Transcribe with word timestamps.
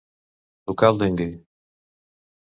Tocar 0.71 0.89
el 0.95 0.97
dengue. 1.03 1.29